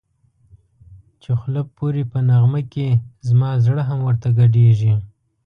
[1.21, 2.87] چی خوله پوری په نغمه کی
[3.27, 4.93] زما زړه هم ورته گډېږی